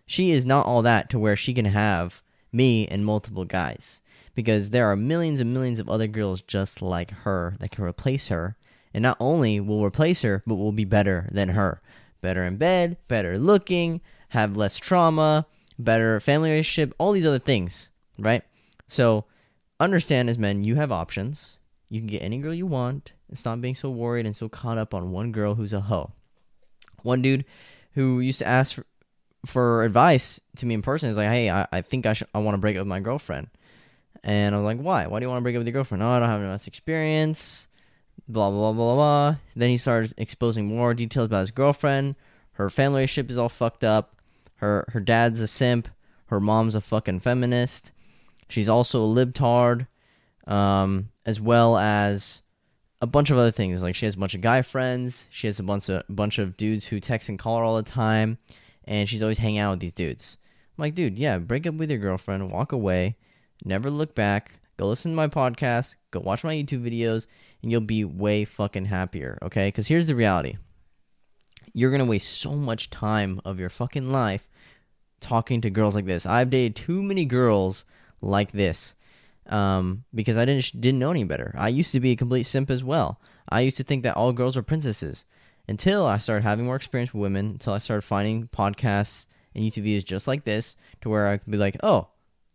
She 0.05 0.31
is 0.31 0.45
not 0.45 0.65
all 0.65 0.81
that 0.81 1.09
to 1.09 1.19
where 1.19 1.37
she 1.37 1.53
can 1.53 1.65
have 1.65 2.21
me 2.51 2.87
and 2.87 3.05
multiple 3.05 3.45
guys 3.45 4.01
because 4.35 4.69
there 4.69 4.89
are 4.91 4.95
millions 4.95 5.39
and 5.39 5.53
millions 5.53 5.79
of 5.79 5.89
other 5.89 6.07
girls 6.07 6.41
just 6.41 6.81
like 6.81 7.11
her 7.11 7.55
that 7.59 7.71
can 7.71 7.83
replace 7.83 8.27
her 8.27 8.55
and 8.93 9.01
not 9.01 9.17
only 9.19 9.59
will 9.59 9.83
replace 9.83 10.21
her 10.21 10.43
but 10.45 10.55
will 10.55 10.71
be 10.71 10.85
better 10.85 11.29
than 11.31 11.49
her. 11.49 11.81
Better 12.21 12.43
in 12.45 12.57
bed 12.57 12.97
better 13.07 13.37
looking 13.37 14.01
have 14.29 14.57
less 14.57 14.77
trauma 14.77 15.45
better 15.79 16.19
family 16.19 16.49
relationship 16.49 16.93
all 16.97 17.11
these 17.11 17.25
other 17.25 17.39
things 17.39 17.89
right? 18.17 18.43
So 18.87 19.25
understand 19.79 20.29
as 20.29 20.37
men 20.37 20.63
you 20.63 20.75
have 20.75 20.91
options. 20.91 21.57
You 21.89 21.99
can 21.99 22.07
get 22.07 22.23
any 22.23 22.39
girl 22.39 22.53
you 22.53 22.65
want 22.65 23.13
and 23.29 23.37
stop 23.37 23.61
being 23.61 23.75
so 23.75 23.89
worried 23.89 24.25
and 24.25 24.35
so 24.35 24.49
caught 24.49 24.77
up 24.77 24.93
on 24.93 25.11
one 25.11 25.31
girl 25.31 25.55
who's 25.55 25.73
a 25.73 25.81
hoe 25.81 26.11
one 27.07 27.21
dude 27.21 27.45
who 27.93 28.19
used 28.19 28.39
to 28.39 28.47
ask 28.47 28.75
for, 28.75 28.85
for 29.45 29.83
advice 29.83 30.39
to 30.57 30.65
me 30.65 30.75
in 30.75 30.81
person 30.81 31.09
is 31.09 31.17
like, 31.17 31.29
hey, 31.29 31.49
I, 31.49 31.67
I 31.71 31.81
think 31.81 32.05
I 32.05 32.13
should, 32.13 32.27
I 32.33 32.39
want 32.39 32.53
to 32.53 32.59
break 32.59 32.75
up 32.75 32.81
with 32.81 32.87
my 32.87 32.99
girlfriend. 32.99 33.47
And 34.23 34.53
I 34.53 34.57
was 34.57 34.65
like, 34.65 34.79
why? 34.79 35.07
Why 35.07 35.19
do 35.19 35.25
you 35.25 35.29
want 35.29 35.39
to 35.39 35.43
break 35.43 35.55
up 35.55 35.59
with 35.59 35.67
your 35.67 35.73
girlfriend? 35.73 36.03
Oh, 36.03 36.09
I 36.09 36.19
don't 36.19 36.29
have 36.29 36.41
enough 36.41 36.67
experience. 36.67 37.67
Blah, 38.27 38.49
blah, 38.51 38.73
blah, 38.73 38.73
blah, 38.73 38.95
blah. 38.95 39.35
Then 39.55 39.69
he 39.69 39.77
started 39.77 40.13
exposing 40.17 40.67
more 40.67 40.93
details 40.93 41.25
about 41.25 41.41
his 41.41 41.51
girlfriend. 41.51 42.15
Her 42.53 42.69
family 42.69 42.97
relationship 42.97 43.31
is 43.31 43.37
all 43.37 43.49
fucked 43.49 43.83
up. 43.83 44.17
Her, 44.55 44.85
her 44.89 44.99
dad's 44.99 45.39
a 45.39 45.47
simp. 45.47 45.87
Her 46.25 46.39
mom's 46.39 46.75
a 46.75 46.81
fucking 46.81 47.21
feminist. 47.21 47.91
She's 48.49 48.67
also 48.67 49.03
a 49.03 49.25
libtard. 49.25 49.87
Um, 50.45 51.09
as 51.25 51.41
well 51.41 51.77
as 51.77 52.41
a 53.01 53.07
bunch 53.07 53.29
of 53.29 53.37
other 53.37 53.51
things. 53.51 53.83
Like 53.83 53.95
she 53.95 54.05
has 54.05 54.15
a 54.15 54.19
bunch 54.19 54.35
of 54.35 54.41
guy 54.41 54.61
friends. 54.61 55.27
She 55.29 55.47
has 55.47 55.59
a 55.59 55.63
bunch 55.63 55.89
of 55.89 56.03
bunch 56.09 56.39
of 56.39 56.57
dudes 56.57 56.87
who 56.87 56.99
text 56.99 57.29
and 57.29 57.39
call 57.39 57.57
her 57.57 57.63
all 57.63 57.77
the 57.77 57.83
time 57.83 58.37
and 58.87 59.07
she's 59.07 59.21
always 59.21 59.37
hanging 59.37 59.59
out 59.59 59.71
with 59.71 59.79
these 59.81 59.91
dudes. 59.91 60.37
I'm 60.77 60.83
like, 60.83 60.95
dude, 60.95 61.19
yeah, 61.19 61.37
break 61.37 61.67
up 61.67 61.75
with 61.75 61.91
your 61.91 61.99
girlfriend, 61.99 62.51
walk 62.51 62.71
away, 62.71 63.17
never 63.65 63.89
look 63.89 64.15
back, 64.15 64.59
go 64.77 64.87
listen 64.87 65.11
to 65.11 65.15
my 65.15 65.27
podcast, 65.27 65.95
go 66.11 66.19
watch 66.19 66.43
my 66.43 66.55
YouTube 66.55 66.87
videos, 66.87 67.27
and 67.61 67.71
you'll 67.71 67.81
be 67.81 68.05
way 68.05 68.45
fucking 68.45 68.85
happier, 68.85 69.37
okay? 69.41 69.67
Because 69.67 69.87
here's 69.87 70.07
the 70.07 70.15
reality 70.15 70.57
you're 71.73 71.91
gonna 71.91 72.05
waste 72.05 72.39
so 72.39 72.53
much 72.53 72.89
time 72.89 73.39
of 73.45 73.59
your 73.59 73.69
fucking 73.69 74.11
life 74.11 74.47
talking 75.19 75.61
to 75.61 75.69
girls 75.69 75.93
like 75.93 76.05
this. 76.05 76.25
I've 76.25 76.49
dated 76.49 76.75
too 76.75 77.03
many 77.03 77.25
girls 77.25 77.85
like 78.21 78.51
this 78.51 78.95
um, 79.47 80.03
because 80.13 80.37
I 80.37 80.45
didn't 80.45 80.79
didn't 80.79 80.99
know 80.99 81.11
any 81.11 81.23
better. 81.23 81.53
I 81.57 81.69
used 81.69 81.91
to 81.93 81.99
be 81.99 82.11
a 82.11 82.15
complete 82.15 82.43
simp 82.43 82.69
as 82.69 82.83
well. 82.83 83.19
I 83.49 83.61
used 83.61 83.77
to 83.77 83.83
think 83.83 84.03
that 84.03 84.15
all 84.15 84.33
girls 84.33 84.55
were 84.55 84.63
princesses 84.63 85.25
until 85.67 86.05
I 86.05 86.17
started 86.17 86.43
having 86.43 86.65
more 86.65 86.75
experience 86.75 87.13
with 87.13 87.21
women, 87.21 87.47
until 87.47 87.73
I 87.73 87.77
started 87.77 88.03
finding 88.03 88.47
podcasts 88.47 89.27
and 89.55 89.63
YouTube 89.63 89.85
videos 89.85 90.05
just 90.05 90.27
like 90.27 90.45
this 90.45 90.75
to 91.01 91.09
where 91.09 91.27
I 91.27 91.37
could 91.37 91.51
be 91.51 91.57
like, 91.57 91.77
oh, 91.83 92.07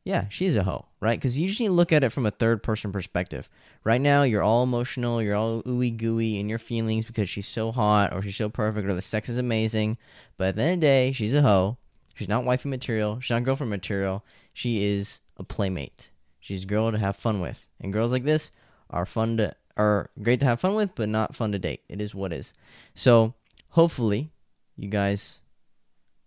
yeah, 0.05 0.27
she's 0.31 0.57
a 0.57 0.65
hoe, 0.65 0.87
right? 1.01 1.19
Because 1.19 1.39
you 1.39 1.47
usually 1.47 1.69
look 1.69 1.93
at 1.93 2.03
it 2.03 2.11
from 2.11 2.27
a 2.27 2.31
third 2.31 2.63
person 2.63 2.91
perspective. 2.91 3.49
Right 3.85 4.01
now, 4.01 4.25
you're 4.25 4.43
all 4.43 4.65
emotional, 4.65 5.23
you're 5.23 5.37
all 5.37 5.63
ooey 5.63 5.97
gooey 5.97 6.41
in 6.41 6.49
your 6.49 6.59
feelings 6.59 7.05
because 7.05 7.29
she's 7.29 7.47
so 7.47 7.71
hot 7.71 8.13
or 8.13 8.21
she's 8.21 8.37
so 8.37 8.49
perfect 8.49 8.89
or 8.89 8.95
the 8.95 9.03
sex 9.03 9.29
is 9.29 9.39
amazing. 9.39 9.99
But 10.37 10.49
at 10.49 10.57
the 10.57 10.63
end 10.63 10.75
of 10.75 10.81
the 10.81 10.87
day, 10.87 11.13
she's 11.13 11.35
a 11.35 11.43
hoe. 11.43 11.77
She's 12.15 12.29
not 12.29 12.45
wifey 12.45 12.69
material. 12.69 13.21
She's 13.21 13.31
not 13.31 13.45
girlfriend 13.45 13.71
material. 13.71 14.25
She 14.53 14.85
is 14.85 15.21
a 15.37 15.45
playmate. 15.45 16.11
She's 16.43 16.65
a 16.65 16.67
girl 16.67 16.91
to 16.91 16.99
have 16.99 17.17
fun 17.17 17.41
with. 17.41 17.65
And 17.81 17.93
girls 17.93 18.11
like 18.11 18.25
this 18.25 18.51
are 18.91 19.07
fun 19.07 19.37
to 19.39 19.55
are 19.77 20.11
great 20.23 20.41
to 20.41 20.47
have 20.47 20.61
fun 20.61 20.75
with, 20.75 20.95
but 20.95 21.09
not 21.09 21.35
fun 21.35 21.53
to 21.53 21.59
date. 21.59 21.81
It 21.89 22.01
is 22.01 22.15
what 22.15 22.33
is. 22.33 22.53
So 22.95 23.33
hopefully 23.71 24.33
you 24.77 24.89
guys 24.89 25.39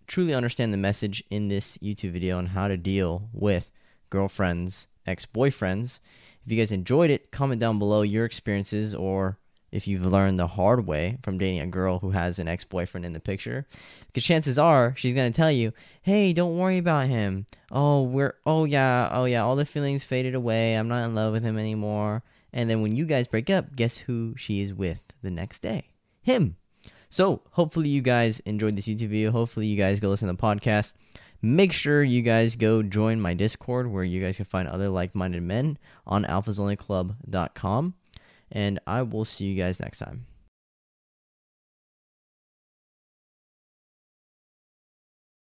truly 0.08 0.34
understand 0.34 0.74
the 0.74 0.78
message 0.78 1.24
in 1.30 1.50
this 1.50 1.78
YouTube 1.80 2.14
video 2.14 2.38
on 2.38 2.48
how 2.48 2.70
to 2.70 2.78
deal 2.78 3.30
with 3.34 3.70
girlfriends, 4.10 4.88
ex-boyfriends. 5.06 6.00
If 6.46 6.52
you 6.52 6.58
guys 6.58 6.72
enjoyed 6.72 7.12
it, 7.12 7.32
comment 7.32 7.60
down 7.60 7.78
below 7.78 8.02
your 8.02 8.24
experiences 8.26 8.96
or 8.96 9.38
if 9.76 9.88
you've 9.88 10.06
learned 10.06 10.40
the 10.40 10.48
hard 10.48 10.88
way 10.88 11.18
from 11.22 11.38
dating 11.38 11.60
a 11.60 11.68
girl 11.68 12.00
who 12.00 12.12
has 12.12 12.40
an 12.40 12.48
ex-boyfriend 12.48 13.06
in 13.06 13.14
the 13.14 13.20
picture 13.20 13.66
because 14.08 14.24
chances 14.24 14.58
are 14.58 14.94
she's 14.98 15.14
going 15.14 15.32
to 15.32 15.36
tell 15.36 15.52
you 15.52 15.72
hey 16.02 16.34
don't 16.34 16.58
worry 16.58 16.78
about 16.78 17.08
him 17.08 17.46
oh 17.72 18.02
we're 18.02 18.36
oh 18.46 18.66
yeah 18.66 19.10
oh 19.12 19.26
yeah 19.26 19.44
all 19.44 19.56
the 19.56 19.66
feelings 19.66 20.04
faded 20.04 20.34
away 20.34 20.76
i'm 20.76 20.88
not 20.88 21.04
in 21.04 21.14
love 21.14 21.34
with 21.34 21.44
him 21.44 21.58
anymore 21.58 22.24
and 22.56 22.70
then 22.70 22.82
when 22.82 22.96
you 22.96 23.06
guys 23.06 23.28
break 23.28 23.50
up, 23.50 23.76
guess 23.76 23.98
who 23.98 24.34
she 24.38 24.62
is 24.62 24.74
with 24.74 25.02
the 25.22 25.30
next 25.30 25.62
day? 25.62 25.90
Him. 26.22 26.56
So 27.10 27.42
hopefully 27.52 27.90
you 27.90 28.02
guys 28.02 28.40
enjoyed 28.40 28.78
this 28.78 28.88
YouTube 28.88 29.10
video. 29.10 29.32
Hopefully 29.32 29.68
you 29.68 29.78
guys 29.78 30.00
go 30.00 30.08
listen 30.10 30.30
to 30.30 30.34
the 30.34 30.42
podcast. 30.42 30.94
Make 31.42 31.74
sure 31.74 32.02
you 32.02 32.22
guys 32.22 32.56
go 32.56 32.82
join 32.82 33.20
my 33.20 33.34
Discord 33.34 33.92
where 33.92 34.06
you 34.06 34.22
guys 34.22 34.38
can 34.38 34.46
find 34.46 34.70
other 34.70 34.88
like-minded 34.88 35.44
men 35.44 35.78
on 36.08 36.24
alphasonlyclub.com. 36.24 37.94
And 38.52 38.80
I 38.86 39.02
will 39.02 39.26
see 39.26 39.46
you 39.46 39.56
guys 39.56 39.80
next 39.80 40.00
time. 40.00 40.28